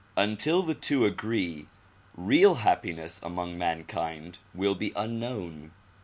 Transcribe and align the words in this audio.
Until 0.17 0.63
the 0.63 0.73
two 0.73 1.05
agree, 1.05 1.67
real 2.17 2.55
happiness 2.55 3.21
among 3.21 3.55
mankind 3.59 4.39
will 4.51 4.73
be 4.73 4.91
unknown. 4.95 5.69